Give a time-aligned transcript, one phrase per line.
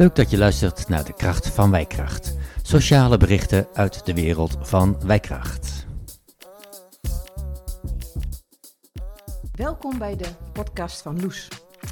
[0.00, 2.34] Leuk dat je luistert naar de kracht van Wijkracht.
[2.62, 5.86] Sociale berichten uit de wereld van Wijkracht.
[9.52, 11.48] Welkom bij de podcast van Loes.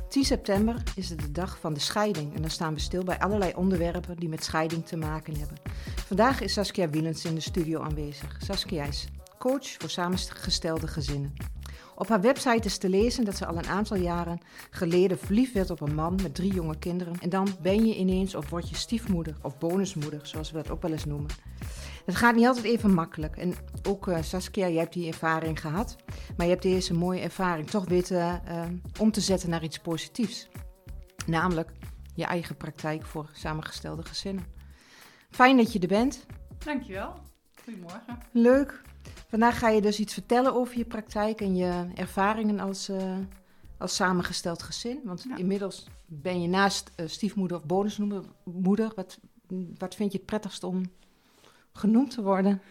[0.09, 3.19] 10 september is het de dag van de scheiding en dan staan we stil bij
[3.19, 5.59] allerlei onderwerpen die met scheiding te maken hebben.
[6.07, 8.37] Vandaag is Saskia Wielens in de studio aanwezig.
[8.45, 11.35] Saskia is coach voor samengestelde gezinnen.
[11.99, 15.71] Op haar website is te lezen dat ze al een aantal jaren geleden verliefd werd
[15.71, 17.21] op een man met drie jonge kinderen.
[17.21, 20.83] En dan ben je ineens of word je stiefmoeder of bonusmoeder, zoals we dat ook
[20.83, 21.31] wel eens noemen.
[22.05, 23.37] Het gaat niet altijd even makkelijk.
[23.37, 23.55] En
[23.89, 25.97] ook uh, Saskia, jij hebt die ervaring gehad.
[26.37, 28.65] Maar je hebt deze mooie ervaring toch weten uh,
[29.01, 30.49] om te zetten naar iets positiefs.
[31.27, 31.71] Namelijk
[32.15, 34.45] je eigen praktijk voor samengestelde gezinnen.
[35.31, 36.27] Fijn dat je er bent.
[36.59, 37.15] Dankjewel.
[37.65, 38.19] Goedemorgen.
[38.33, 38.83] Leuk.
[39.29, 43.17] Vandaag ga je dus iets vertellen over je praktijk en je ervaringen als, uh,
[43.79, 45.01] als samengesteld gezin.
[45.05, 45.37] Want ja.
[45.37, 48.93] inmiddels ben je naast uh, stiefmoeder of bonusmoeder.
[48.95, 49.19] Wat,
[49.79, 50.83] wat vind je het prettigst om
[51.73, 52.63] genoemd te worden?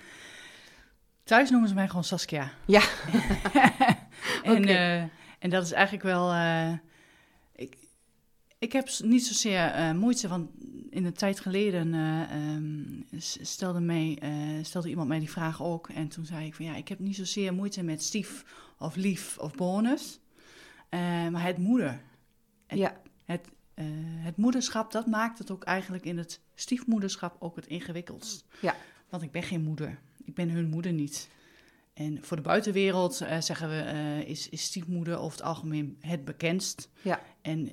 [1.23, 2.52] Thuis noemen ze mij gewoon Saskia.
[2.66, 2.81] Ja.
[4.44, 5.02] en, okay.
[5.02, 6.31] uh, en dat is eigenlijk wel.
[8.59, 10.50] Ik, heb niet zozeer moeite, want
[10.89, 13.05] in een tijd geleden uh, um,
[13.41, 15.89] stelde, mij, uh, stelde iemand mij die vraag ook.
[15.89, 18.45] En toen zei ik van ja, ik heb niet zozeer moeite met stief
[18.80, 20.19] of lief of bonus.
[21.31, 22.02] Maar het moeder.
[22.67, 23.02] Het, ja.
[23.25, 23.47] Het,
[24.19, 28.45] het moederschap, dat maakt het ook eigenlijk in het stiefmoederschap ook het ingewikkeldst.
[28.61, 28.75] Ja.
[29.09, 30.00] Want ik ben geen moeder.
[30.25, 31.30] Ik ben hun moeder niet.
[31.98, 36.90] En voor de buitenwereld zeggen we, is, is stiefmoeder over het algemeen het bekendst.
[37.02, 37.22] Ja.
[37.41, 37.72] En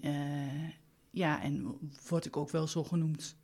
[1.10, 3.36] ja, en word ik ook wel zo genoemd.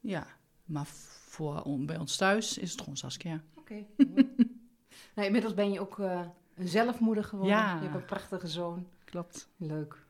[0.00, 0.26] Ja,
[0.64, 3.42] maar voor, on, bij ons thuis is het gewoon Saskia.
[3.54, 3.84] Oké.
[3.96, 4.06] Okay.
[5.14, 7.56] nou, inmiddels ben je ook uh, een zelfmoeder geworden.
[7.56, 7.74] Ja.
[7.74, 8.86] Je hebt een prachtige zoon.
[9.04, 9.48] Klopt.
[9.56, 10.06] Leuk.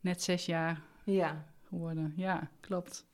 [0.00, 1.44] Net zes jaar ja.
[1.62, 2.12] geworden.
[2.16, 3.06] Ja, klopt.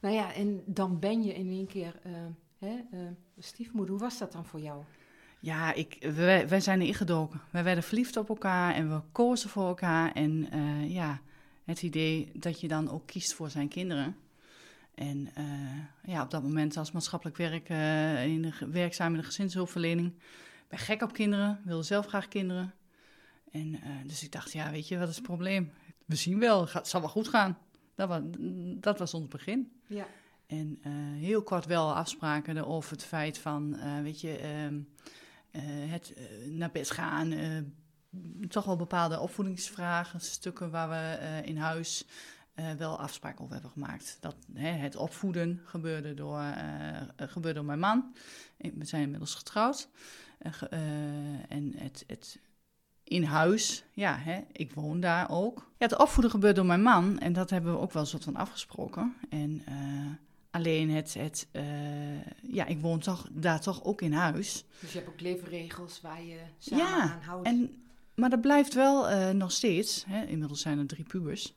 [0.00, 2.12] Nou ja, en dan ben je in één keer uh,
[2.58, 3.08] hè, uh,
[3.38, 3.94] stiefmoeder.
[3.94, 4.82] Hoe was dat dan voor jou?
[5.40, 7.40] Ja, ik, wij, wij zijn ingedoken.
[7.50, 10.12] Wij werden verliefd op elkaar en we kozen voor elkaar.
[10.12, 10.48] En
[10.88, 11.20] ja,
[11.64, 14.16] het idee dat je dan ook kiest voor zijn kinderen.
[14.98, 19.26] En uh, ja, op dat moment als maatschappelijk werk, uh, in de, werkzaam in de
[19.26, 20.12] gezinshulpverlening.
[20.68, 22.74] ben gek op kinderen, wilde zelf graag kinderen.
[23.50, 25.72] En uh, dus ik dacht, ja, weet je, wat is het probleem?
[26.04, 27.58] We zien wel, het zal wel goed gaan.
[27.94, 28.20] Dat was,
[28.80, 29.72] dat was ons begin.
[29.86, 30.06] Ja.
[30.46, 30.78] En
[31.18, 34.80] heel kort wel afspraken over het feit van, weet je, ehm,
[35.88, 36.14] het
[36.46, 37.34] naar bed gaan
[38.48, 42.06] toch wel bepaalde opvoedingsvragen, stukken waar we in huis
[42.78, 44.16] wel afspraken over hebben gemaakt.
[44.20, 46.42] Dat het opvoeden gebeurde door,
[47.16, 48.14] gebeurde door mijn man.
[48.56, 49.88] We zijn inmiddels getrouwd.
[51.48, 52.38] en het, het
[53.04, 55.58] in huis, ja, hè, ik woon daar ook.
[55.58, 58.24] Ja, het opvoeden gebeurt door mijn man en dat hebben we ook wel een soort
[58.24, 59.14] van afgesproken.
[59.30, 59.62] En
[60.50, 61.48] alleen het, het
[62.42, 64.64] ja, ik woon toch, daar toch ook in huis.
[64.80, 67.46] Dus je hebt ook leefregels waar je samen ja, aan houdt.
[67.46, 67.82] En,
[68.14, 71.54] maar dat blijft wel uh, nog steeds, hè, inmiddels zijn er drie pubers,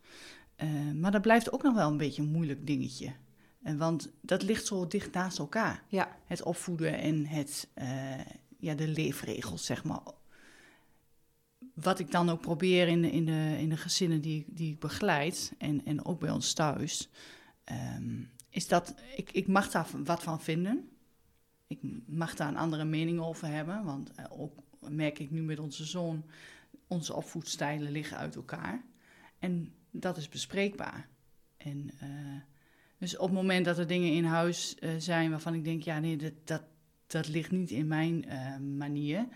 [0.63, 3.13] uh, maar dat blijft ook nog wel een beetje een moeilijk dingetje.
[3.61, 5.83] En want dat ligt zo dicht naast elkaar.
[5.87, 6.17] Ja.
[6.25, 7.67] Het opvoeden en het,
[8.59, 10.01] ja, de leefregels, zeg maar.
[11.73, 14.79] Wat ik dan ook probeer in de, in de, in de gezinnen die, die ik
[14.79, 17.09] begeleid, en, en ook bij ons thuis,
[17.95, 20.89] um, is dat ik, ik mag daar wat van vinden.
[21.67, 25.85] Ik mag daar een andere mening over hebben, want ook merk ik nu met onze
[25.85, 26.25] zoon,
[26.87, 28.83] onze opvoedstijlen liggen uit elkaar.
[29.39, 31.07] En dat is bespreekbaar.
[31.57, 32.41] En uh,
[32.97, 35.99] dus op het moment dat er dingen in huis uh, zijn waarvan ik denk, ja
[35.99, 36.63] nee, dat, dat,
[37.07, 38.25] dat ligt niet in mijn
[38.77, 39.27] manier,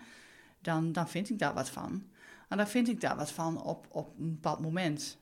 [0.60, 2.04] dan, dan vind ik daar wat van.
[2.48, 5.18] En dan vind ik daar wat van op, op een bepaald moment.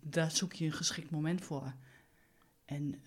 [0.00, 1.74] Daar zoek je een geschikt moment voor.
[2.64, 3.02] En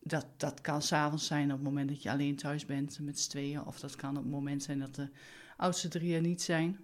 [0.00, 3.30] dat, dat kan s'avonds zijn op het moment dat je alleen thuis bent met z'n
[3.30, 3.64] tweeën.
[3.64, 5.08] Of dat kan op het moment zijn dat de
[5.56, 6.78] oudste drie er niet zijn.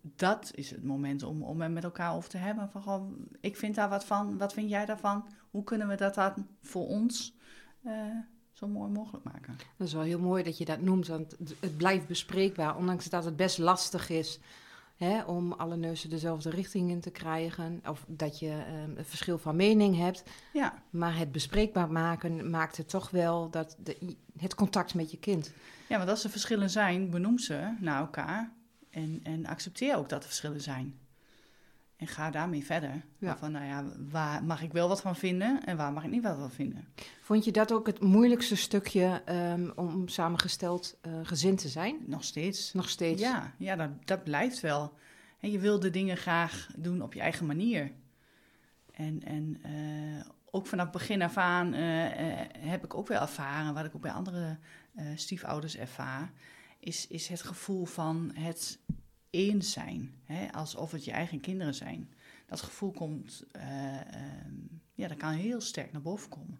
[0.00, 2.70] Dat is het moment om, om met elkaar over te hebben.
[2.70, 5.26] Van, goh, ik vind daar wat van, wat vind jij daarvan?
[5.50, 7.34] Hoe kunnen we dat dan voor ons
[7.82, 7.92] uh,
[8.52, 9.56] zo mooi mogelijk maken?
[9.76, 12.76] Dat is wel heel mooi dat je dat noemt, want het blijft bespreekbaar.
[12.76, 14.40] Ondanks dat het best lastig is
[14.96, 17.82] Hè, om alle neuzen dezelfde richting in te krijgen.
[17.88, 20.22] Of dat je um, een verschil van mening hebt.
[20.52, 20.82] Ja.
[20.90, 25.52] Maar het bespreekbaar maken maakt het toch wel dat de, het contact met je kind.
[25.88, 28.52] Ja, want als er verschillen zijn, benoem ze naar elkaar.
[28.90, 30.98] En, en accepteer ook dat er verschillen zijn.
[31.96, 33.04] En ga daarmee verder.
[33.18, 33.36] Ja.
[33.36, 36.22] Van, nou ja, waar mag ik wel wat van vinden en waar mag ik niet
[36.22, 36.88] wat van vinden?
[37.20, 41.96] Vond je dat ook het moeilijkste stukje um, om samengesteld uh, gezin te zijn?
[42.06, 42.72] Nog steeds.
[42.72, 43.20] Nog steeds?
[43.20, 44.92] Ja, ja dat, dat blijft wel.
[45.40, 47.92] En je wil de dingen graag doen op je eigen manier.
[48.96, 53.74] En, en eh, ook vanaf begin af aan eh, eh, heb ik ook wel ervaren,
[53.74, 54.58] wat ik ook bij andere
[55.14, 56.32] stiefouders ervaar,
[56.78, 58.78] is, is het gevoel van het
[59.30, 60.14] eens zijn.
[60.24, 60.52] Hè?
[60.52, 62.10] Alsof het je eigen kinderen zijn.
[62.46, 64.54] Dat gevoel komt, ehm,
[64.94, 66.58] ja, dat kan heel sterk naar boven komen.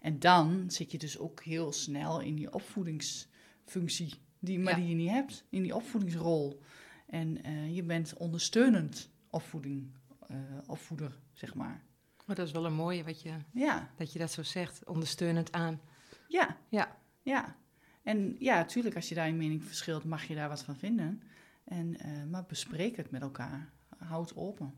[0.00, 4.94] En dan zit je dus ook heel snel in die opvoedingsfunctie, die, maar die je
[4.94, 6.62] niet hebt, in die opvoedingsrol.
[7.06, 9.90] En uh, je bent ondersteunend opvoeding,
[10.30, 11.84] uh, opvoeder, zeg maar.
[12.26, 13.90] Maar dat is wel een mooie wat je, ja.
[13.96, 15.80] dat je dat zo zegt, ondersteunend aan.
[16.28, 16.56] Ja.
[16.68, 16.96] Ja.
[17.22, 17.56] Ja.
[18.02, 21.22] En ja, natuurlijk, als je daar in mening verschilt, mag je daar wat van vinden.
[21.68, 23.72] En, uh, maar bespreek het met elkaar.
[23.96, 24.74] Houd open.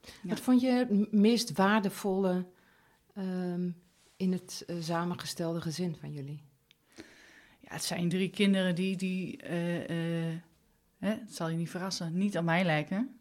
[0.00, 0.10] Ja.
[0.22, 2.46] Wat vond je het meest waardevolle
[3.18, 3.82] um,
[4.16, 6.42] in het uh, samengestelde gezin van jullie?
[7.60, 10.36] Ja, het zijn drie kinderen die, die uh,
[10.98, 13.20] hè, het zal je niet verrassen, niet aan mij lijken.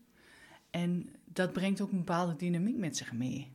[0.70, 3.52] En dat brengt ook een bepaalde dynamiek met zich mee.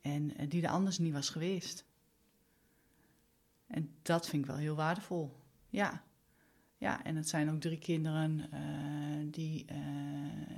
[0.00, 1.84] En die er anders niet was geweest.
[3.66, 5.36] En dat vind ik wel heel waardevol.
[5.68, 6.04] Ja.
[6.82, 8.50] Ja, en het zijn ook drie kinderen
[9.30, 9.64] die,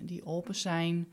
[0.00, 1.12] die open zijn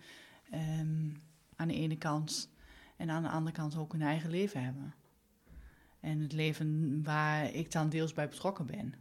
[0.53, 1.21] um,
[1.55, 2.49] aan de ene kant
[2.97, 4.93] en aan de andere kant ook hun eigen leven hebben.
[5.99, 8.93] En het leven waar ik dan deels bij betrokken ben.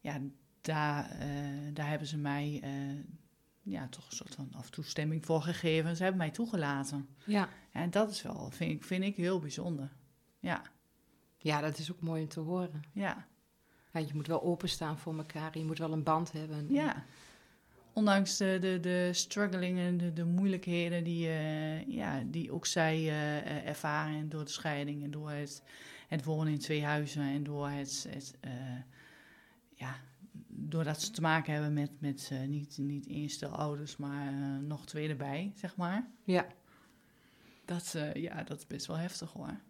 [0.00, 0.20] Ja,
[0.60, 2.62] daar, uh, daar hebben ze mij
[3.62, 5.96] ja, toch een soort van af toestemming voor gegeven.
[5.96, 7.08] Ze hebben mij toegelaten.
[7.24, 7.48] Ja.
[7.72, 9.92] En dat is wel, vind ik, vind ik heel bijzonder.
[10.38, 10.62] Ja.
[11.36, 12.82] Ja, dat is ook mooi om te horen.
[12.92, 13.26] Ja.
[13.92, 15.58] Ja je moet wel openstaan voor elkaar.
[15.58, 16.66] Je moet wel een band hebben.
[16.68, 17.04] Ja
[17.98, 23.66] ondanks de, de, de strugglingen, de, de moeilijkheden die, uh, ja, die ook zij uh,
[23.66, 25.62] ervaren door de scheiding en door het,
[26.08, 28.52] het wonen in twee huizen en door het, het uh,
[29.74, 29.96] ja,
[30.48, 34.32] doordat ze te maken hebben met, met niet, niet stel ouders, maar
[34.62, 36.06] nog twee erbij, zeg maar.
[36.24, 36.46] Ja.
[37.64, 39.60] Dat, ja, dat is best wel heftig hoor.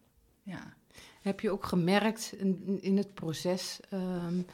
[0.49, 0.75] Ja.
[1.21, 4.47] Heb je ook gemerkt in, in het proces um,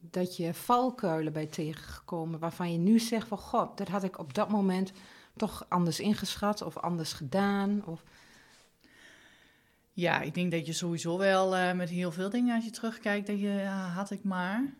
[0.00, 4.34] dat je valkuilen bij tegengekomen waarvan je nu zegt van god, dat had ik op
[4.34, 4.92] dat moment
[5.36, 7.84] toch anders ingeschat of anders gedaan?
[7.86, 8.02] Of...
[9.92, 13.26] Ja, ik denk dat je sowieso wel uh, met heel veel dingen als je terugkijkt,
[13.26, 13.60] dat je
[13.94, 14.74] had ik maar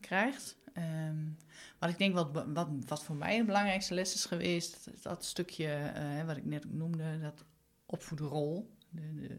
[0.00, 0.56] krijgt.
[0.76, 1.36] Um,
[1.78, 5.24] wat ik denk wat, wat, wat voor mij de belangrijkste les is geweest, dat, dat
[5.24, 7.44] stukje uh, wat ik net noemde, dat
[7.86, 8.78] opvoederrol.
[8.90, 9.36] De, de,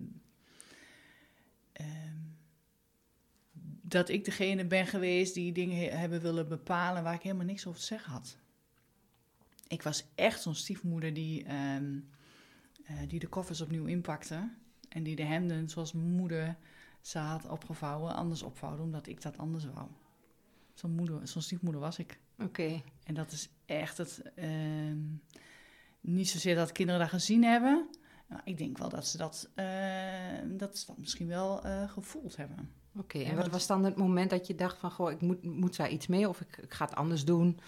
[1.83, 2.37] um,
[3.81, 7.79] dat ik degene ben geweest die dingen hebben willen bepalen waar ik helemaal niks over
[7.79, 8.37] te zeggen had.
[9.67, 12.09] Ik was echt zo'n stiefmoeder die, um,
[12.89, 14.49] uh, die de koffers opnieuw inpakte.
[14.89, 16.57] En die de hemden, zoals moeder
[17.01, 19.87] ze had opgevouwen, anders opvouwde, omdat ik dat anders wou.
[20.73, 22.19] Zo'n, moeder, zo'n stiefmoeder was ik.
[22.33, 22.43] Oké.
[22.43, 22.83] Okay.
[23.03, 24.21] En dat is echt het.
[24.35, 24.95] Uh,
[26.01, 27.89] niet zozeer dat kinderen dat gezien hebben.
[28.31, 29.65] Maar ik denk wel dat ze dat, uh,
[30.45, 32.71] dat, ze dat misschien wel uh, gevoeld hebben.
[32.95, 34.91] Oké, okay, en wat was dan het moment dat je dacht van...
[34.91, 37.59] goh, ik moet, moet daar iets mee of ik, ik ga het anders doen?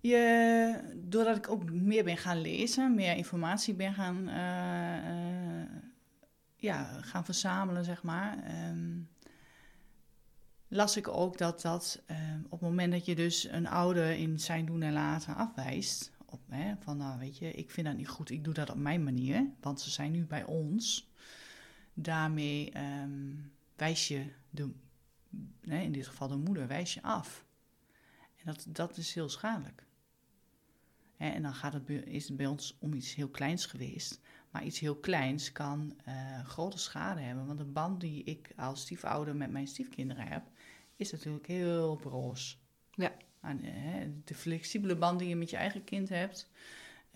[0.00, 5.70] Je, doordat ik ook meer ben gaan lezen, meer informatie ben gaan, uh, uh,
[6.56, 8.38] ja, gaan verzamelen, zeg maar...
[8.70, 9.08] Um,
[10.68, 14.40] las ik ook dat dat um, op het moment dat je dus een ouder in
[14.40, 16.12] zijn doen en laten afwijst...
[16.78, 19.50] Van nou weet je, ik vind dat niet goed, ik doe dat op mijn manier,
[19.60, 21.10] want ze zijn nu bij ons
[21.94, 22.72] daarmee
[23.02, 24.70] um, wijs je de,
[25.60, 27.44] in dit geval de moeder, wijs je af.
[28.36, 29.86] En dat, dat is heel schadelijk.
[31.16, 34.20] En dan gaat het, is het bij ons om iets heel kleins geweest.
[34.50, 37.46] Maar iets heel kleins kan uh, grote schade hebben.
[37.46, 40.42] Want de band die ik als stiefouder met mijn stiefkinderen heb,
[40.96, 42.62] is natuurlijk heel broos.
[42.90, 43.12] Ja.
[43.44, 43.72] En, uh,
[44.24, 46.50] de flexibele band die je met je eigen kind hebt,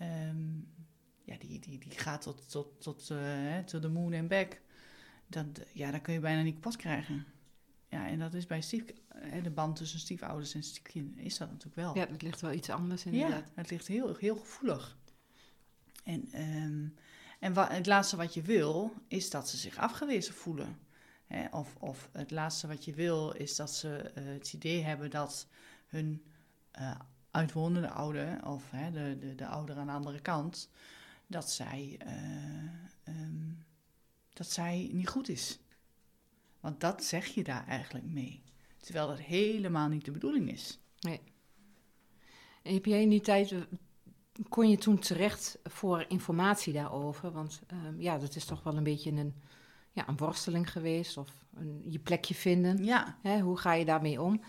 [0.01, 0.67] um,
[1.23, 4.61] ja, die, die, die gaat tot, tot, tot, uh, tot de moon en back
[5.27, 7.25] dat, ja, dat kun je bijna niet kapot krijgen.
[7.87, 8.83] Ja, en dat is bij stief,
[9.43, 11.95] de band tussen stiefouders en stiefkinderen is dat natuurlijk wel.
[11.95, 13.43] Ja, het ligt wel iets anders inderdaad.
[13.45, 14.97] Ja, het ligt heel, heel gevoelig.
[16.03, 16.95] En, um,
[17.39, 20.77] en het laatste wat je wil, is dat ze zich afgewezen voelen.
[21.27, 21.47] Hè?
[21.51, 25.47] Of, of het laatste wat je wil, is dat ze uh, het idee hebben dat
[25.89, 26.23] hun
[26.79, 26.99] uh,
[27.31, 30.69] uitwonende ouder, of hè, de, de, de ouder aan de andere kant,
[31.27, 31.99] dat zij...
[32.05, 33.67] Uh, um,
[34.33, 35.59] dat zij niet goed is.
[36.59, 38.41] Want dat zeg je daar eigenlijk mee.
[38.77, 40.79] Terwijl dat helemaal niet de bedoeling is.
[40.99, 41.21] Nee.
[42.61, 43.55] En heb jij in die tijd,
[44.49, 47.31] kon je toen terecht voor informatie daarover?
[47.31, 49.33] Want um, ja, dat is toch wel een beetje een,
[49.91, 52.83] ja, een worsteling geweest of een, je plekje vinden.
[52.83, 53.17] Ja.
[53.21, 54.41] Hè, hoe ga je daarmee om?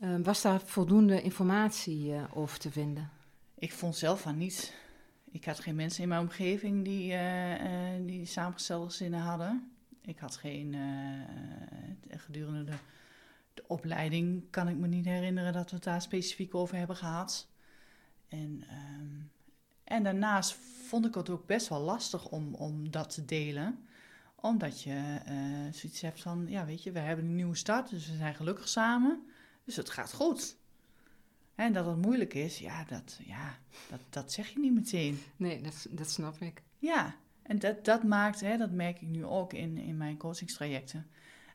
[0.00, 3.10] Ehm, was daar voldoende informatie uh, over te vinden?
[3.54, 4.74] Ik vond zelf van niet.
[5.30, 9.72] Ik had geen mensen in mijn omgeving die, uh, uh, die samengestelde zinnen hadden.
[10.00, 10.76] Ik had geen.
[12.08, 12.76] gedurende de,
[13.54, 17.48] de, opleiding kan ik me niet herinneren dat we het daar specifiek over hebben gehad.
[18.28, 18.64] En,
[19.00, 19.30] um,
[19.84, 20.52] en daarnaast
[20.88, 23.78] vond ik het ook best wel lastig om, om dat te delen
[24.40, 25.18] omdat je
[25.72, 28.68] zoiets hebt van, ja weet je, we hebben een nieuwe start, dus we zijn gelukkig
[28.68, 29.22] samen.
[29.68, 30.56] Dus het gaat goed.
[31.54, 33.58] En dat het moeilijk is, ja, dat, ja,
[33.88, 35.22] dat, dat zeg je niet meteen.
[35.36, 36.62] Nee, dat, dat snap ik.
[36.78, 41.10] Ja, en dat, dat maakt, hè, dat merk ik nu ook in, in mijn coachingstrajecten.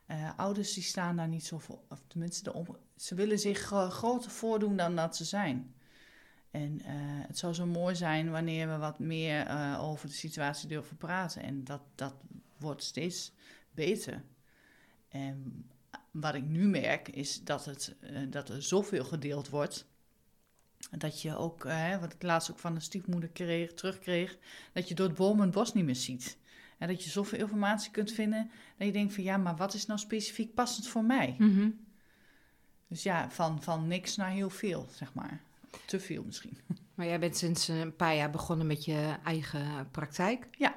[0.06, 2.64] Uh, ouders die staan daar niet zo voor, of tenminste, de
[2.96, 5.74] ze willen zich uh, groter voordoen dan dat ze zijn.
[6.50, 6.86] En uh,
[7.26, 11.42] het zou zo mooi zijn wanneer we wat meer over de situatie durven praten.
[11.42, 12.14] En dat, dat
[12.58, 13.32] wordt steeds
[13.70, 14.24] beter.
[15.08, 15.66] En
[16.14, 19.86] wat ik nu merk is dat, het, uh, dat er zoveel gedeeld wordt.
[20.90, 24.38] Dat je ook, uh, wat ik laatst ook van de stiefmoeder kreeg, terugkreeg,
[24.72, 26.38] dat je door het boom en het bos niet meer ziet.
[26.78, 29.86] En dat je zoveel informatie kunt vinden, dat je denkt van ja, maar wat is
[29.86, 31.34] nou specifiek passend voor mij?
[31.38, 31.84] Mm -hmm.
[32.88, 35.40] Dus ja, van, van niks naar heel veel, zeg maar.
[35.86, 36.58] Te veel misschien.
[36.94, 40.46] Maar jij bent sinds een paar jaar begonnen met je eigen praktijk.
[40.50, 40.74] Ja.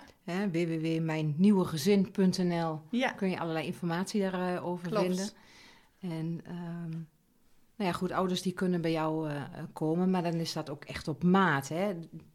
[0.51, 3.11] www.mijnnieuwegezin.nl ja.
[3.11, 5.05] kun je allerlei informatie daarover Klopt.
[5.05, 5.29] vinden.
[5.99, 6.89] En um,
[7.75, 9.41] nou ja, goed, ouders die kunnen bij jou uh,
[9.73, 11.67] komen, maar dan is dat ook echt op maat.
[11.67, 11.93] Hè?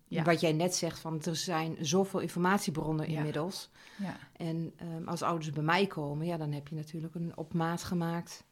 [0.09, 0.23] Ja.
[0.23, 3.17] Wat jij net zegt, van er zijn zoveel informatiebronnen Ja.
[3.17, 3.71] inmiddels.
[3.99, 4.17] Ja.
[4.37, 7.83] En um, als ouders bij mij komen, ja, dan heb je natuurlijk een op maat
[7.83, 8.45] gemaakt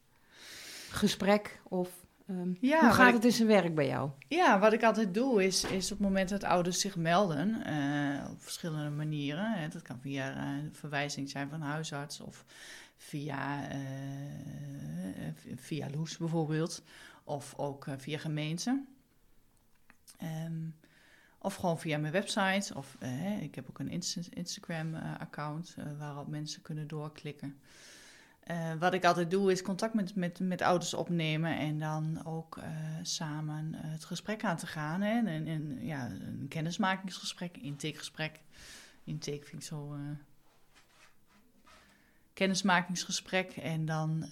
[0.91, 1.61] gesprek.
[1.69, 2.00] Of
[2.31, 4.11] um, Ja, hoe gaat ik- het in zijn werk bij jou?
[4.29, 8.31] Ja, wat ik altijd doe is, is op het moment dat ouders zich melden, eh,
[8.31, 9.53] op verschillende manieren.
[9.53, 12.45] Hè, dat kan via eh, verwijzing zijn van huisarts of
[12.97, 13.79] via, eh,
[15.57, 16.83] via Loes bijvoorbeeld.
[17.25, 18.83] Of ook via gemeente.
[20.19, 20.59] Ehm,
[21.39, 22.75] of gewoon via mijn website.
[22.75, 27.59] Of hè, ik heb ook een Insta- Instagram-account waarop mensen kunnen doorklikken.
[28.41, 32.57] Eh, wat ik altijd doe is contact met, met, met ouders opnemen en dan ook
[32.57, 32.71] eh,
[33.03, 35.01] samen eh, het gesprek aan te gaan.
[35.01, 35.27] Hè?
[35.27, 38.41] En, en, ja, een kennismakingsgesprek, intakegesprek.
[39.05, 39.95] Intake vind ik zo.
[39.95, 40.01] eh,
[42.33, 43.57] kennismakingsgesprek.
[43.57, 44.27] En dan,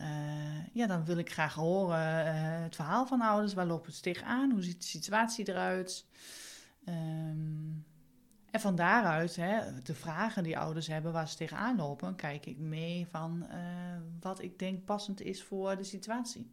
[0.73, 3.55] ja, dan wil ik graag horen het verhaal van ouders.
[3.55, 4.51] Waar lopen ze tegenaan?
[4.51, 6.05] Hoe ziet de situatie eruit?
[6.85, 7.71] Ehm,
[8.51, 12.59] en van daaruit, hè, de vragen die ouders hebben waar ze tegenaan lopen, kijk ik
[12.59, 13.59] mee van eh,
[14.21, 16.51] wat ik denk passend is voor de situatie.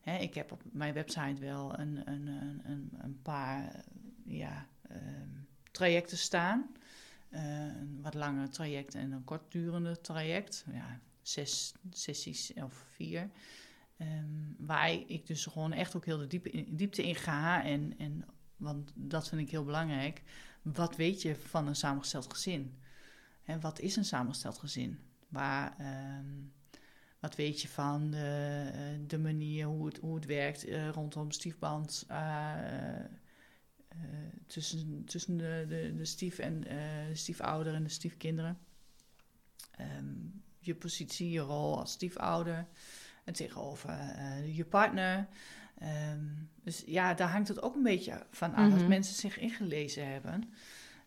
[0.00, 2.26] Hè, ik heb op mijn website wel een, een,
[2.64, 3.84] een, een, paar
[4.24, 5.28] ja, ehm,
[5.70, 6.66] trajecten staan.
[7.28, 10.64] Eh, een wat langer traject en een kortdurende traject.
[10.72, 13.30] Ja, zes sessies of vier.
[13.96, 14.24] Ehm,
[14.58, 17.64] waar ik dus gewoon echt ook heel de diepe in, diepte in ga.
[17.64, 18.24] En, en,
[18.56, 20.22] want dat vind ik heel belangrijk.
[20.62, 22.78] Wat weet je van een samengesteld gezin?
[23.44, 24.98] En wat is een samengesteld gezin?
[25.28, 26.26] Waar, ehm,
[27.20, 31.30] wat weet je van de, eh, de manier hoe het, hoe het werkt eh, rondom
[31.30, 32.04] stiefband?
[32.08, 33.04] eh,
[34.46, 35.64] tussen, tussen de,
[35.96, 38.58] de, stief en de stiefouder en de stiefkinderen.
[39.70, 40.14] Ehm,
[40.58, 42.66] je positie, je rol als stiefouder
[43.24, 43.90] en tegenover
[44.44, 45.28] je partner.
[45.78, 46.24] Ehm,
[46.62, 48.70] dus ja, daar hangt het ook een beetje van af.
[48.72, 48.88] Als Mhm.
[48.88, 50.52] mensen zich ingelezen hebben,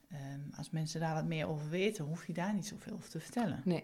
[0.10, 3.20] ehm, als mensen daar wat meer over weten, hoef je daar niet zoveel over te
[3.20, 3.62] vertellen.
[3.66, 3.84] Nee.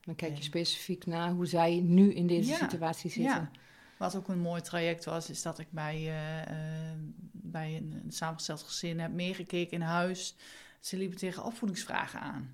[0.00, 3.32] Dan kijk je En- specifiek naar hoe zij nu in deze Ja, situatie zitten.
[3.34, 3.50] Ja,
[3.98, 6.92] wat ook een mooi traject was, is dat ik bij, eh,
[7.32, 10.36] bij een, een samengesteld gezin heb meegekeken in huis.
[10.80, 12.50] Ze liepen tegen opvoedingsvragen aan.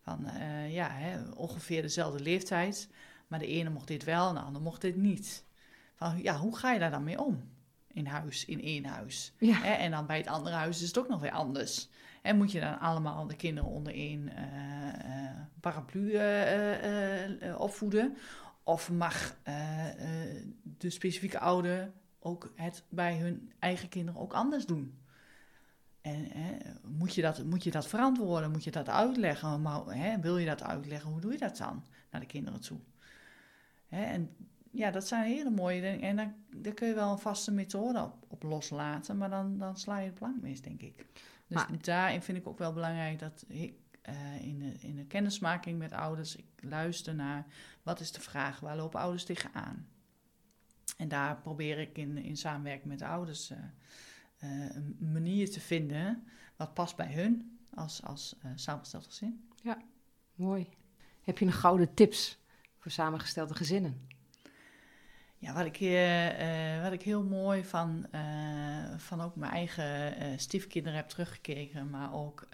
[0.00, 2.88] Van eh, ja, hè, ongeveer dezelfde leeftijd,
[3.26, 5.44] maar de ene mocht dit wel en de ander mocht dit niet.
[6.00, 7.50] Van ja, hoe ga je daar dan mee om?
[7.92, 9.34] In huis, in één huis.
[9.38, 9.60] Ja.
[9.60, 11.88] Hè, en dan bij het andere huis is het ook nog weer anders.
[12.22, 18.16] En moet je dan allemaal de kinderen onder één eh, paraplu eh, opvoeden?
[18.62, 19.36] Of mag
[20.62, 24.98] de specifieke ouder ook het bij hun eigen kinderen ook anders doen?
[26.00, 28.50] En hè, moet, je dat, moet je dat verantwoorden?
[28.50, 29.62] Moet je dat uitleggen?
[29.62, 31.10] Maar hè, wil je dat uitleggen?
[31.10, 32.78] Hoe doe je dat dan naar de kinderen toe?
[33.88, 34.36] Hè, en
[34.70, 36.00] ja, dat zijn hele mooie dingen.
[36.00, 39.76] En daar, daar kun je wel een vaste methode op, op loslaten, maar dan, dan
[39.76, 41.06] sla je het plank mis, denk ik.
[41.46, 45.04] Dus Maar- daarin vind ik ook wel belangrijk dat ik eh, in, de, in de
[45.04, 47.46] kennismaking met ouders, ik luister naar
[47.82, 49.88] wat is de vraag, waar lopen ouders tegenaan?
[50.96, 53.58] En daar probeer ik in, in samenwerking met de ouders eh,
[54.74, 56.24] een manier te vinden
[56.56, 59.48] wat past bij hun als, als samengesteld gezin.
[60.34, 60.68] Mooi.
[61.22, 62.38] Heb je nog gouden tips
[62.78, 64.06] voor samengestelde gezinnen?
[65.40, 70.38] Ja, wat ik, eh, eh, wat ik heel mooi van, eh, van ook mijn eigen
[70.40, 72.48] stiefkinderen heb teruggekeken, maar ook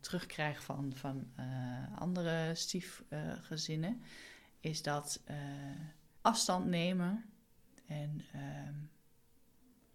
[0.00, 1.26] terugkrijg van, van
[1.96, 4.02] andere stiefgezinnen,
[4.60, 5.20] is dat
[6.20, 7.24] afstand nemen
[7.86, 8.74] en ehm,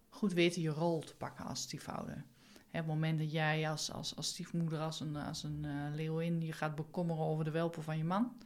[0.08, 2.24] goed weten je rol te pakken als stiefouder.
[2.70, 6.52] Hè, het moment dat jij als, als, als stiefmoeder, als een, als een leeuwin, je
[6.52, 8.36] gaat bekommeren over de welpen van je man,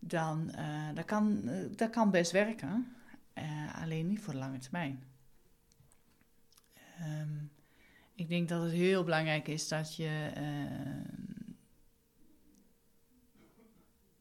[0.00, 2.96] dan eh, dat kan, eh, dat kan best werken.
[3.32, 5.04] Eh, alleen niet voor de lange termijn.
[6.98, 7.44] Ehm,
[8.14, 10.30] ik denk dat het heel belangrijk is dat je.
[10.34, 11.18] ehm,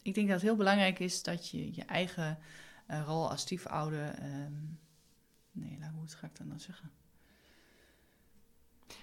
[0.01, 2.37] ik denk dat het heel belangrijk is dat je je eigen
[2.87, 4.13] rol als stiefouder.
[4.13, 4.53] ehm,
[5.51, 6.91] nee, hoe ga ik dat nou zeggen?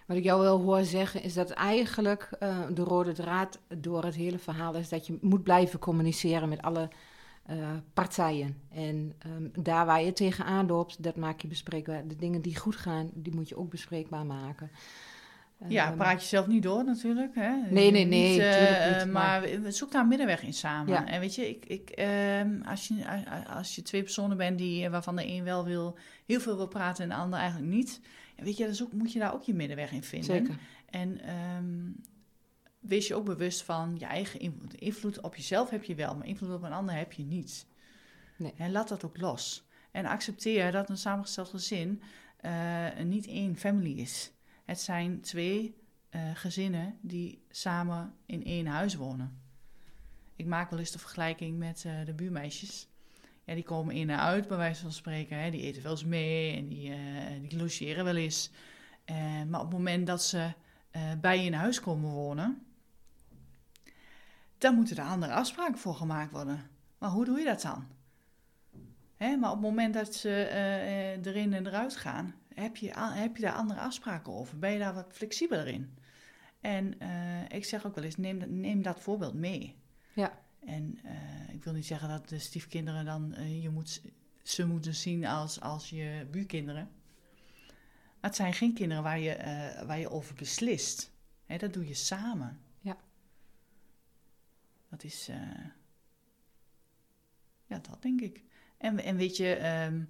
[0.06, 4.14] Wat ik jou wel hoor zeggen is dat eigenlijk eh, de rode draad door het
[4.14, 6.88] hele verhaal is dat je moet blijven communiceren met alle
[7.46, 7.56] eh,
[7.94, 8.56] partijen.
[8.72, 12.06] En ehm, daar waar je tegenaan loopt, dat maak je bespreekbaar.
[12.06, 14.70] De dingen die goed gaan, die moet je ook bespreekbaar maken.
[15.68, 17.34] Ja, Ehm, praat jezelf niet door natuurlijk.
[17.34, 17.50] Hè?
[17.70, 20.92] Nee, nee, nee, Niet, eh, niet, maar zoek daar een middenweg in samen.
[20.92, 21.06] Ja.
[21.06, 23.24] En weet je, ik, ik, ehm, als, je
[23.56, 27.02] als je twee personen bent die, waarvan de een wel wil, heel veel wil praten
[27.02, 28.00] en de ander eigenlijk niet.
[28.36, 30.36] Weet je, dan zoek, moet je daar ook je middenweg in vinden.
[30.36, 30.58] Zeker.
[30.86, 31.90] En ehm,
[32.78, 34.74] wees je ook bewust van je eigen invloed.
[34.74, 37.66] Invloed op jezelf heb je wel, maar invloed op een ander heb je niet.
[38.36, 38.52] Nee.
[38.56, 39.68] En laat dat ook los.
[39.90, 42.02] En accepteer dat een samengesteld gezin
[42.36, 44.32] eh, niet één family is.
[44.64, 45.76] Het zijn twee
[46.08, 49.40] eh, gezinnen die samen in één huis wonen.
[50.36, 52.88] Ik maak wel eens de vergelijking met eh, de buurmeisjes.
[53.46, 55.38] Ja, die komen in en uit, bij wijze van spreken.
[55.38, 55.50] Hè.
[55.50, 56.98] Die eten wel eens mee en die, eh,
[57.48, 58.50] die logeren wel eens.
[59.04, 60.52] Eh, maar op het moment dat ze
[60.90, 62.66] eh, bij je in huis komen wonen,
[64.58, 66.70] dan moeten er andere afspraken voor gemaakt worden.
[66.98, 67.86] Maar hoe doe je dat dan?
[69.16, 70.48] Hè, maar op het moment dat ze
[71.22, 74.58] erin en eruit gaan, heb je, heb je daar andere afspraken over?
[74.58, 75.98] Ben je daar wat flexibeler in?
[76.60, 76.98] En
[77.48, 79.76] ik zeg ook wel eens, neem, neem dat voorbeeld mee.
[80.12, 80.44] Ja.
[80.66, 84.02] En eh, ik wil niet zeggen dat de stiefkinderen dan, eh, je moet
[84.42, 86.90] ze moeten zien als, als je buurkinderen.
[88.20, 91.12] Maar het zijn geen kinderen waar je, eh, waar je over beslist.
[91.44, 92.60] Hè, dat doe je samen.
[92.80, 92.96] Ja.
[94.88, 95.26] Dat is,
[97.66, 98.42] ja, dat denk ik.
[98.78, 100.04] En, en weet je, ehm,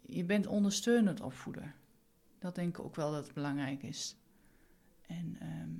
[0.00, 1.74] je bent ondersteunend opvoeder.
[2.38, 4.16] Dat denk ik ook wel dat het belangrijk is.
[5.06, 5.70] En ehm,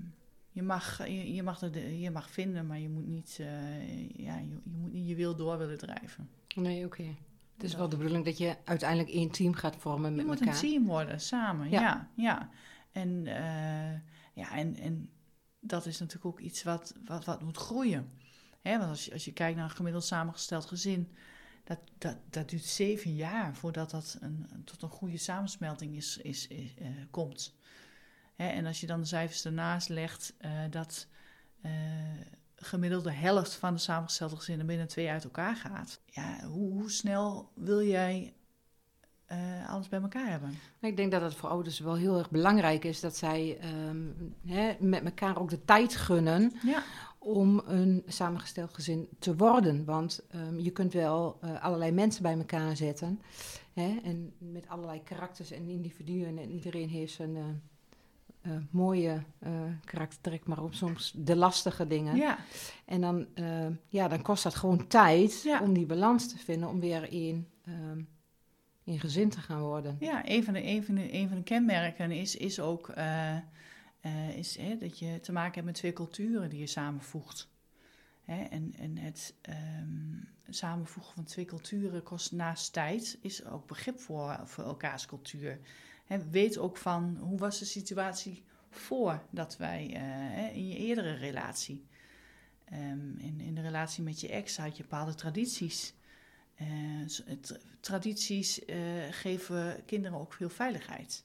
[0.50, 1.60] je, mag, je, je, mag
[2.00, 5.36] je mag vinden, maar je moet niet, eh, ja, je, je moet niet je wil
[5.36, 6.28] door willen drijven.
[6.54, 7.14] Nee, oké.
[7.54, 10.40] Het is wel de bedoeling dat je uiteindelijk één team gaat vormen Je met moet
[10.40, 10.54] elkaar.
[10.54, 11.70] een team worden, samen.
[11.70, 11.80] Ja.
[11.80, 12.50] Ja, ja.
[12.92, 14.00] En, eh,
[14.34, 15.10] ja, en, en
[15.60, 18.10] dat is natuurlijk ook iets wat, wat, wat moet groeien.
[18.60, 21.08] Hè, want als je, als je kijkt naar een gemiddeld samengesteld gezin,
[21.64, 26.46] dat, dat, dat duurt zeven jaar voordat dat een, tot een goede samensmelting is, is,
[26.46, 27.54] is, eh, komt.
[28.34, 31.06] Hè, en als je dan de cijfers ernaast legt, eh, dat
[31.60, 31.70] eh,
[32.56, 36.00] gemiddeld de helft van de samengestelde gezinnen binnen twee jaar uit elkaar gaat.
[36.06, 38.34] Ja, hoe, hoe snel wil jij
[39.24, 40.54] eh, alles bij elkaar hebben?
[40.80, 44.06] Ik denk dat het voor ouders wel heel erg belangrijk is dat zij ehm,
[44.46, 46.82] hè, met elkaar ook de tijd gunnen Ja.
[47.18, 49.84] om een samengesteld gezin te worden.
[49.84, 53.20] Want ehm, je kunt wel allerlei mensen bij elkaar zetten.
[53.72, 56.38] Hè, en met allerlei karakters en individuen.
[56.38, 57.62] En iedereen heeft zijn
[58.44, 59.50] eh, mooie eh
[59.84, 62.16] karaktertrek, maar ook soms de lastige dingen.
[62.16, 62.38] Ja,
[62.84, 65.60] En dan, eh, ja, dan kost dat gewoon tijd Ja.
[65.60, 68.00] om die balans te vinden, om weer in, ehm
[68.84, 69.96] in gezin te gaan worden.
[70.00, 72.92] ja een, van de, een, van de, een van de kenmerken is, is ook
[74.36, 77.48] is, hè, dat je te maken hebt met twee culturen die je samenvoegt.
[78.24, 84.00] Hè, en, en het ehm, samenvoegen van twee culturen kost naast tijd, is ook begrip
[84.00, 85.58] voor, voor elkaars cultuur.
[86.30, 91.86] Weet ook van hoe was de situatie voordat wij eh, in je eerdere relatie.
[92.64, 95.94] Ehm, in, in de relatie met je ex had je bepaalde tradities.
[96.54, 96.66] Eh,
[97.80, 98.78] tradities eh,
[99.10, 101.24] geven kinderen ook veel veiligheid.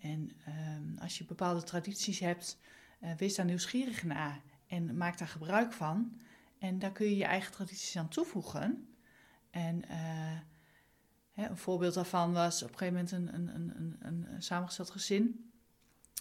[0.00, 2.58] En ehm, als je bepaalde tradities hebt,
[3.16, 6.20] wees daar nieuwsgierig naar en maak daar gebruik van.
[6.58, 8.88] En daar kun je je eigen tradities aan toevoegen.
[9.50, 9.84] En
[11.34, 15.52] een voorbeeld daarvan was op een gegeven moment een, een, een, een, een, samengesteld gezin.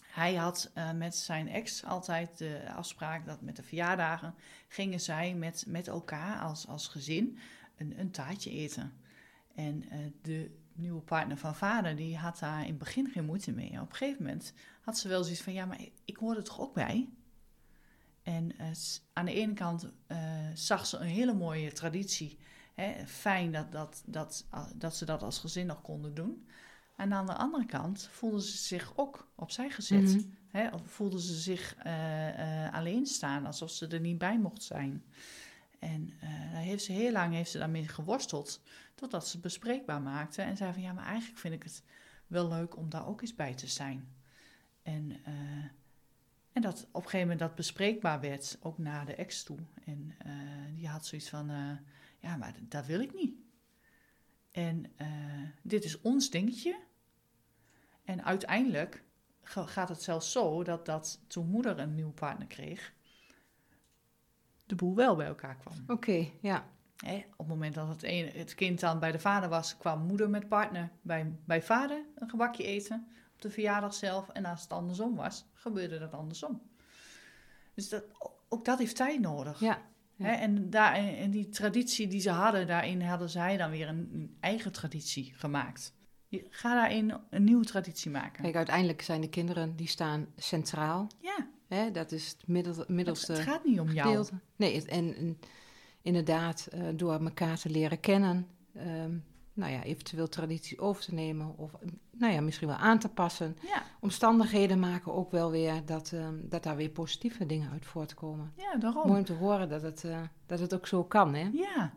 [0.02, 4.36] Hij had eh, met zijn ex altijd de afspraak dat met de verjaardagen
[4.68, 7.38] gingen zij met, met elkaar als, als gezin
[7.78, 8.94] een, een taartje eten.
[9.56, 13.52] En eh, de nieuwe partner van vader, die had daar in het begin geen moeite
[13.52, 13.82] mee.
[13.82, 16.60] Op een gegeven moment had ze wel zoiets van, ja, maar ik hoor er toch
[16.60, 17.10] ook bij?
[18.24, 18.68] En eh,
[19.14, 19.88] aan de ene kant
[20.54, 22.38] zag ze een hele mooie traditie.
[23.06, 26.46] Fijn dat, dat, dat, ah, dat ze dat als gezin nog konden doen.
[27.02, 30.02] En aan de andere kant voelden ze zich ook opzij gezet.
[30.02, 30.20] Mhm.
[30.48, 30.70] Hè?
[30.70, 35.04] Of voelden ze zich eh, eh, alleen staan, alsof ze er niet bij mocht zijn.
[35.80, 38.62] En eh, daar heeft ze heel lang heeft ze daarmee geworsteld,
[38.96, 40.42] totdat ze het bespreekbaar maakte.
[40.42, 41.84] En zei van, ja, maar eigenlijk vind ik het
[42.28, 44.08] wel leuk om daar ook eens bij te zijn.
[44.84, 45.20] En,
[46.52, 49.58] en dat op een gegeven moment dat bespreekbaar werd, ook naar de ex toe.
[49.86, 50.16] En
[50.76, 51.50] die had zoiets van,
[52.22, 53.36] ja, maar dat wil ik niet.
[54.52, 55.08] En eh,
[55.62, 56.80] dit is ons dingetje.
[58.04, 59.04] En uiteindelijk
[59.42, 62.94] ga- gaat het zelfs zo dat, dat toen moeder een nieuwe partner kreeg,
[64.66, 65.74] de boel wel bij elkaar kwam.
[65.88, 66.70] Oké, ja.
[66.96, 70.30] Hè, op het moment dat het, het kind dan bij de vader was, kwam moeder
[70.30, 74.30] met partner bij, bij vader een gebakje eten op de verjaardag zelf.
[74.30, 76.62] En als het andersom was, gebeurde dat andersom.
[77.74, 78.04] Dus dat,
[78.50, 79.60] ook dat heeft tijd nodig.
[79.60, 79.82] Ja.
[80.22, 84.36] Hè, en, daar, en die traditie die ze hadden, daarin hadden zij dan weer een,
[84.40, 85.94] eigen traditie gemaakt.
[86.28, 88.44] Je, ga daarin een nieuwe traditie maken.
[88.44, 91.08] Kijk, uiteindelijk zijn de kinderen, die staan centraal.
[91.20, 91.92] ja, Hè?
[91.92, 94.08] Dat is het middel, het, middelste het gaat niet om jou.
[94.08, 94.34] gedeelte.
[94.56, 95.40] Nee, het- en, en
[96.02, 99.18] inderdaad, eh, door elkaar te leren kennen, ehm,
[99.54, 101.72] nou ja, eventueel traditie over te nemen of
[102.12, 103.58] nou ja, misschien wel aan te passen.
[103.62, 108.54] Ja, Omstandigheden maken ook wel weer dat, ehm, dat daar weer positieve dingen uit voortkomen.
[108.56, 109.08] ja, daarom.
[109.08, 111.50] Mooi om te horen dat het, eh, dat het ook zo kan, hè?
[111.54, 111.94] Ja,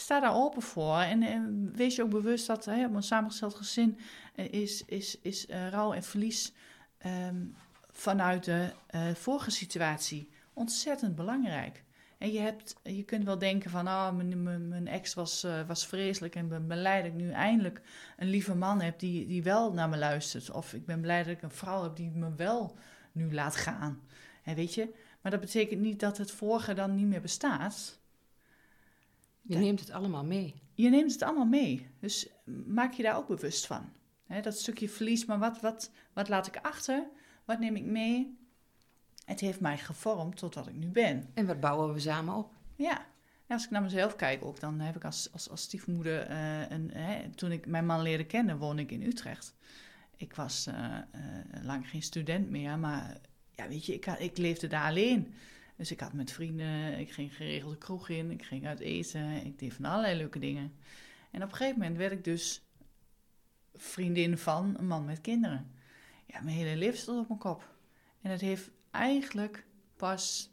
[0.00, 0.98] sta daar open voor.
[0.98, 3.98] En, en wees je ook bewust dat hè, op een samengesteld gezin
[4.34, 6.52] eh, is, is, is eh, rouw en verlies
[6.98, 7.46] ehm,
[7.90, 11.84] vanuit de eh, vorige situatie ontzettend belangrijk.
[12.18, 15.66] En je, hebt, je kunt wel denken van, ah, mijn, mijn, mijn ex was, eh,
[15.66, 17.80] was vreselijk en ik ben blij dat ik nu eindelijk
[18.16, 20.50] een lieve man heb die, die wel naar me luistert.
[20.50, 22.76] Of ik ben blij dat ik een vrouw heb die me wel
[23.12, 24.00] nu laat gaan.
[24.42, 28.00] En weet je, maar dat betekent niet dat het vorige dan niet meer bestaat.
[29.42, 30.62] Je neemt het allemaal mee.
[30.74, 31.90] je neemt het allemaal mee.
[32.00, 32.28] Dus
[32.66, 33.92] maak je daar ook bewust van.
[34.42, 37.06] Dat stukje verlies, maar wat, wat, wat laat ik achter?
[37.44, 38.38] Wat neem ik mee?
[39.28, 41.30] Het heeft mij gevormd tot wat ik nu ben.
[41.34, 42.52] En wat bouwen we samen op?
[42.76, 42.98] Ja.
[43.46, 46.20] En als ik naar mezelf kijk ook, dan heb ik als, als, als stiefmoeder...
[46.26, 49.54] eh, een, hè, toen ik mijn man leerde kennen, woonde ik in Utrecht.
[50.16, 51.02] Ik was eh, eh,
[51.62, 53.16] lang geen student meer, maar
[53.54, 55.34] ja, weet je, ik, had- ik leefde daar alleen.
[55.76, 59.46] Dus ik had met vrienden, ik ging geregeld de kroeg in, ik ging uit eten,
[59.46, 60.72] ik deed van allerlei leuke dingen.
[61.30, 62.62] En op een gegeven moment werd ik dus
[63.74, 65.70] vriendin van een man met kinderen.
[66.26, 67.74] Ja, mijn hele leven stond op mijn kop.
[68.22, 70.50] En het heeft eigenlijk pas,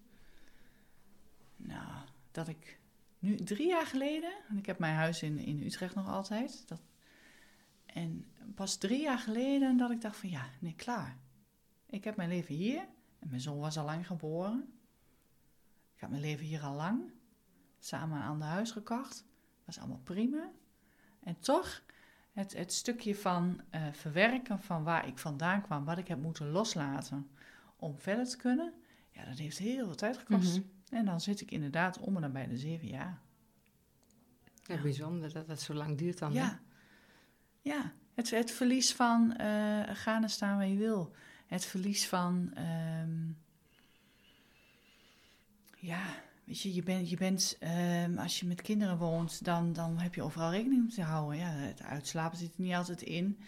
[1.56, 2.80] nou, dat ik
[3.20, 6.82] nu drie jaar geleden, en ik heb mijn huis in, in Utrecht nog altijd, dat,
[7.86, 11.18] en pas drie jaar geleden dat ik dacht van ja, nee, klaar.
[11.86, 12.88] Ik heb mijn leven hier,
[13.20, 14.74] en mijn zoon was al lang geboren.
[15.96, 17.12] Ik had mijn leven hier al lang,
[17.80, 19.26] samen een ander huis gekocht,
[19.66, 20.52] was allemaal prima.
[21.20, 21.84] En toch,
[22.32, 26.50] het, het stukje van eh, verwerken van waar ik vandaan kwam, wat ik heb moeten
[26.50, 27.30] loslaten
[27.76, 28.74] om verder te kunnen,
[29.12, 30.60] ja, dat heeft heel veel tijd gekost.
[30.60, 30.68] Mhm.
[30.90, 33.22] En dan zit ik inderdaad om en nabij de zeven jaar.
[34.64, 36.32] Ja, bijzonder dat dat zo lang duurt dan.
[36.32, 36.38] hè?
[36.38, 36.60] Ja,
[37.62, 37.94] ja.
[38.14, 41.16] Het, het verlies van eh gaan en staan waar je wil.
[41.48, 43.28] Het verlies van, ehm,
[45.78, 46.04] ja,
[46.44, 50.16] weet je, je bent, je bent ehm, als je met kinderen woont, dan, dan heb
[50.16, 51.40] je overal rekening mee te houden.
[51.40, 53.40] Ja, het uitslapen zit er niet altijd in.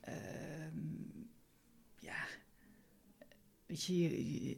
[0.00, 0.76] Ehm,
[3.72, 4.56] weet je,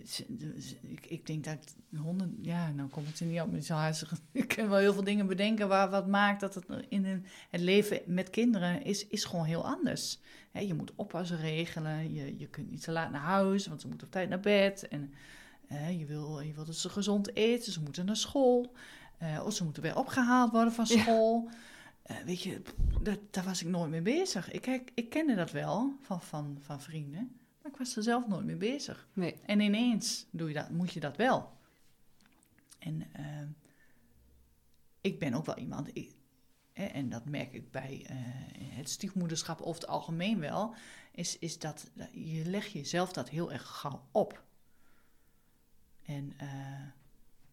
[0.83, 1.55] ik, ik denk dat
[1.90, 4.12] ik honden, ja, nou komt het er niet op, maar zo huizig.
[4.33, 7.61] Ik kan wel heel veel dingen bedenken waar wat maakt dat het in een, het
[7.61, 10.18] leven met kinderen is, is gewoon heel anders.
[10.53, 14.07] Je moet oppassen regelen, je, je kunt niet te laat naar huis, want ze moeten
[14.07, 14.88] op tijd naar bed.
[14.88, 15.12] En
[15.68, 18.72] eh, je, wil, je wil dat ze gezond eten, ze moeten naar school.
[19.18, 21.03] eh, of ze moeten weer opgehaald worden van Ja.
[21.03, 21.48] school.
[22.03, 22.62] Eh, weet je,
[23.03, 24.53] dat, daar was ik nooit mee bezig.
[24.53, 28.27] Ik, ik, ik kende dat wel van, van, van vrienden, maar ik was er zelf
[28.29, 29.09] nooit mee bezig.
[29.12, 29.35] Nee.
[29.46, 31.53] En ineens doe je dat, moet je dat wel.
[32.79, 33.48] En ehm,
[35.00, 36.14] ik ben ook wel iemand, ik-
[36.72, 38.16] hè, en dat merk ik bij eh,
[38.77, 40.74] het stiefmoederschap over het algemeen wel,
[41.12, 44.44] is, is dat, dat je legt jezelf dat heel erg gauw op.
[46.03, 46.83] En eh,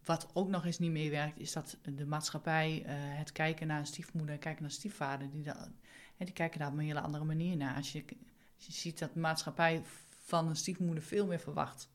[0.03, 3.85] wat ook nog eens niet meewerkt, is dat de maatschappij eh, het kijken naar een
[3.85, 5.69] stiefmoeder, kijken naar een stiefvader, die, dat,
[6.17, 7.75] hè, die kijken daar op een hele andere manier naar.
[7.75, 8.05] Als je,
[8.65, 9.81] je ziet dat de maatschappij
[10.23, 11.89] van een stiefmoeder veel meer verwacht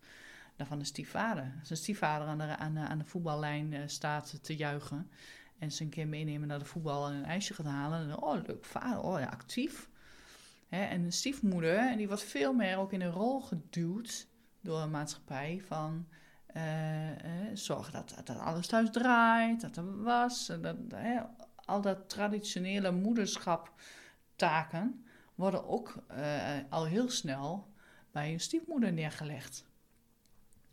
[0.56, 1.56] dan van een stiefvader.
[1.60, 5.10] Als een stiefvader aan de, aan aan de voetballijn eh, staat te juichen
[5.58, 8.64] en ze een keer meenemen naar de voetbal en een ijsje gaat halen, oh leuk
[8.64, 9.88] vader, oh ja, actief.
[10.68, 14.26] Hè, en een stiefmoeder, die wordt veel meer ook in een rol geduwd
[14.60, 16.06] door een maatschappij van,
[16.46, 20.46] eh, eh, eh, zorgen dat, dat alles thuis draait, dat er was.
[20.46, 20.76] Dat,
[21.64, 25.05] al dat traditionele moederschaptaken
[25.36, 27.68] worden ook eh, al heel snel
[28.10, 29.64] bij een stiefmoeder neergelegd.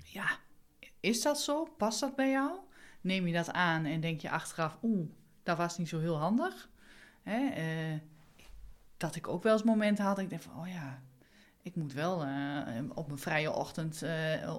[0.03, 0.27] Ja,
[0.99, 1.67] is dat zo?
[1.77, 2.51] Past dat bij jou?
[3.01, 5.09] Neem je dat aan en denk je achteraf, oeh,
[5.43, 6.69] dat was niet zo heel handig?
[7.23, 7.99] Hè, eh,
[8.97, 11.01] dat ik ook wel eens momenten had, ik denk van, oh ja,
[11.61, 14.03] ik moet wel eh, op een vrije ochtend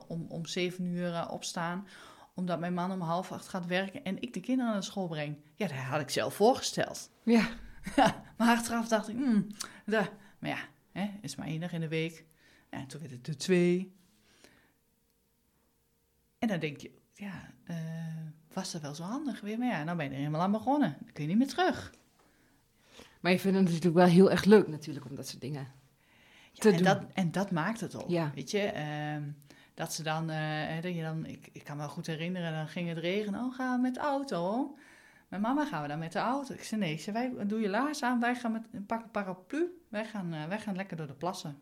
[0.08, 1.86] om, om zeven uur opstaan,
[2.34, 5.36] omdat mijn man om half acht gaat werken en ik de kinderen naar school breng.
[5.54, 7.10] Ja, dat had ik zelf voorgesteld.
[7.22, 7.48] Ja,
[8.38, 9.46] maar achteraf dacht ik, hmm,
[9.86, 10.58] da- maar ja,
[10.92, 12.24] hè, is maar één in de week.
[12.70, 13.96] Ja, en toen werd het er twee.
[16.38, 17.76] En dan denk je, ja, eh,
[18.52, 19.58] was dat wel zo handig weer?
[19.58, 20.96] Maar ja, nou ben je er helemaal aan begonnen.
[21.00, 21.92] Dan kun je niet meer terug.
[23.20, 25.72] maar je vindt het natuurlijk wel heel erg leuk natuurlijk om dat soort dingen
[26.52, 26.84] Ja, te en, doen.
[26.84, 28.08] dat, en dat maakt het ook.
[28.08, 28.30] Ja.
[28.34, 29.22] Weet je, ehm,
[29.74, 32.68] dat ze dan, eh, dat je dan ik, ik kan me wel goed herinneren, dan
[32.68, 33.40] ging het regenen.
[33.40, 34.74] Oh, gaan we met de auto?
[35.34, 36.54] Mijn mama, gaan we dan met de auto?
[36.54, 39.10] Ik zei, nee, ik zei, wij, doe je laars aan, wij gaan met, pak een
[39.10, 41.58] paraplu, wij gaan, eh, wij gaan lekker door de plassen.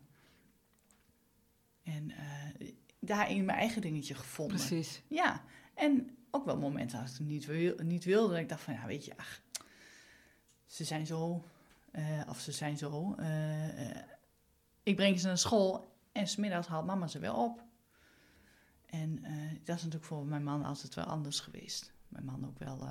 [1.83, 2.67] En eh,
[2.99, 4.57] daarin mijn eigen dingetje gevonden.
[4.57, 5.01] Precies.
[5.07, 8.61] Ja, en ook wel momenten als ik het niet, wil, niet wilde, dat ik dacht
[8.61, 9.41] van, ja, weet je, ach,
[10.65, 11.43] ze zijn zo,
[11.91, 13.15] eh, of ze zijn zo,
[14.83, 17.63] ik breng ze naar school en smiddags haalt mama ze wel op.
[18.85, 19.21] En
[19.63, 21.93] dat is natuurlijk voor mijn man altijd wel anders geweest.
[22.07, 22.87] Mijn man ook wel,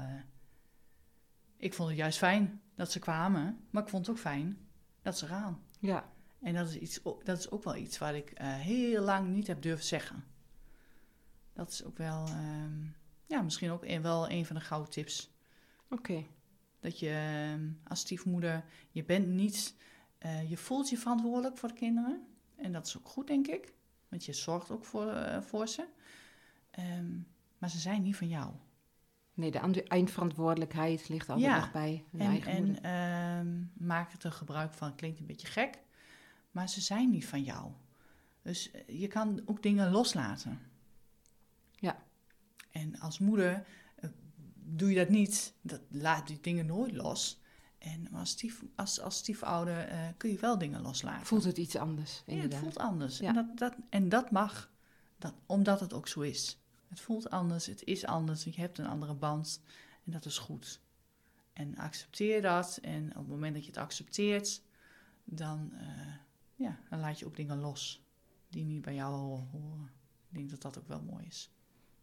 [1.63, 4.69] ik vond het juist fijn dat ze kwamen, maar ik vond het ook fijn
[5.03, 5.63] dat ze gaan.
[5.79, 9.29] Ja, En dat is, iets, dat is ook wel iets waar ik eh, heel lang
[9.29, 10.25] niet heb durven zeggen.
[11.53, 12.85] Dat is ook wel, ehm,
[13.27, 15.31] ja, misschien ook een, wel een van de gouden tips.
[15.89, 16.25] oké.
[16.81, 19.77] Dat je ehm, als stiefmoeder, je bent niet,
[20.19, 22.27] eh, je voelt je verantwoordelijk voor de kinderen.
[22.57, 23.73] En dat is ook goed, denk ik.
[24.09, 25.87] Want je zorgt ook voor, eh, voor ze.
[26.71, 27.19] Ehm,
[27.59, 28.53] maar ze zijn niet van jou.
[29.43, 34.33] Nee, de eindverantwoordelijkheid ligt altijd Ja, nog bij En, eigen en ehm, maak het er
[34.33, 34.95] gebruik van.
[34.95, 35.79] Klinkt een beetje gek,
[36.51, 37.71] maar ze zijn niet van jou.
[38.43, 40.61] Dus eh, je kan ook dingen loslaten.
[41.71, 42.03] Ja.
[42.71, 44.11] En als moeder eh,
[44.55, 45.55] doe je dat niet.
[45.61, 47.41] Dat, laat die dingen nooit los.
[47.79, 51.27] En als, stief, als, als stiefouder eh, kun je wel dingen loslaten.
[51.27, 52.61] Voelt het iets anders, ja, het inderdaad.
[52.61, 53.19] voelt anders.
[53.19, 53.29] Ja.
[53.29, 54.71] En, dat, dat, en dat mag,
[55.19, 56.62] dat, omdat het ook zo is.
[56.93, 59.61] Het voelt anders, het is anders, je hebt een andere band
[60.05, 60.81] en dat is goed.
[61.53, 64.63] En accepteer dat en op het moment dat je het accepteert,
[65.25, 66.15] dan, eh,
[66.55, 68.05] ja, dan laat je ook dingen los
[68.49, 69.15] die niet bij jou
[69.53, 69.91] horen.
[70.29, 71.51] Ik denk dat dat ook wel mooi is.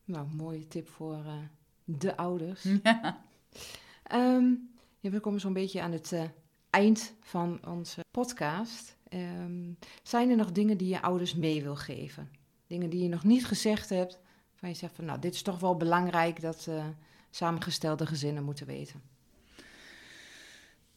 [0.05, 1.37] Nou, mooie tip voor eh,
[1.83, 2.63] de ouders.
[2.83, 3.21] Ja.
[4.03, 4.53] Ehm,
[4.99, 6.23] ja, we komen zo'n beetje aan het eh,
[6.69, 8.97] eind van onze podcast.
[9.03, 9.71] Ehm,
[10.03, 12.31] zijn er nog dingen die je ouders mee wil geven?
[12.67, 14.19] Dingen die je nog niet gezegd hebt,
[14.59, 16.85] van je zegt van nou, dit is toch wel belangrijk dat eh,
[17.29, 19.01] samengestelde gezinnen moeten weten.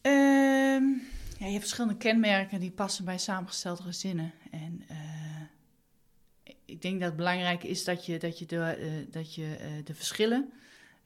[0.01, 0.85] Ehm,
[1.39, 4.33] ja, je hebt verschillende kenmerken die passen bij samengestelde gezinnen.
[4.51, 9.35] En eh, ik denk dat het belangrijk is dat je, dat je, de, eh, dat
[9.35, 10.53] je de verschillen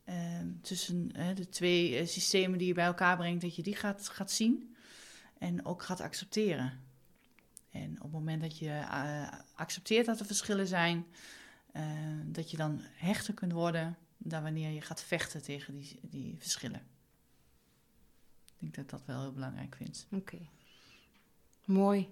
[0.05, 4.31] ehm, tussen de twee systemen die je bij elkaar brengt, dat je die gaat, gaat
[4.31, 4.77] zien
[5.39, 6.85] en ook gaat accepteren.
[7.71, 8.87] En op het moment dat je
[9.55, 11.07] accepteert dat er verschillen zijn,
[11.77, 11.83] eh,
[12.25, 16.87] dat je dan hechter kunt worden dan wanneer je gaat vechten tegen die, die verschillen.
[18.45, 20.07] Ik denk dat ik dat wel heel belangrijk vind.
[20.11, 20.39] Oké.
[21.65, 22.09] Mooi.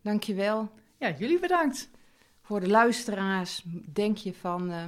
[0.00, 0.70] Dankjewel.
[0.98, 1.90] Ja, jullie bedankt.
[2.42, 4.84] Voor de luisteraars, denk je van, eh,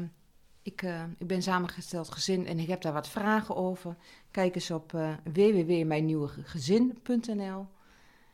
[0.63, 3.97] ik, eh, ik ben samengesteld gezin en ik heb daar wat vragen over.
[4.31, 7.67] Kijk eens op eh www.mijnnieuwegezin.nl.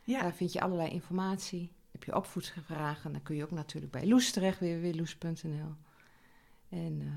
[0.03, 1.71] Ja, Daar vind je allerlei informatie.
[1.97, 5.75] Heb je opvoedsvragen, dan kun je ook natuurlijk bij Loes terecht, www.loes.nl.
[6.69, 7.07] En eh,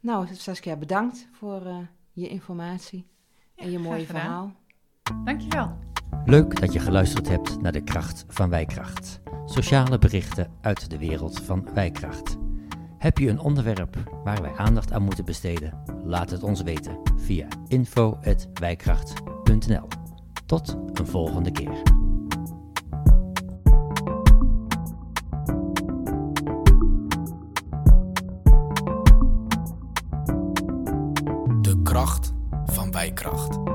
[0.00, 1.76] nou, Saskia, bedankt voor eh,
[2.12, 3.06] je informatie
[3.54, 4.22] en je mooie gedaan.
[4.22, 4.52] verhaal.
[5.24, 5.78] dankjewel.
[6.24, 9.20] Leuk dat je geluisterd hebt naar de kracht van Wijkracht.
[9.44, 12.36] Sociale berichten uit de wereld van Wijkracht.
[12.98, 15.82] Heb je een onderwerp waar wij aandacht aan moeten besteden?
[16.04, 19.88] Laat het ons weten via info.wijkracht.nl.
[20.46, 21.99] Tot een volgende keer.
[33.14, 33.69] Kracht.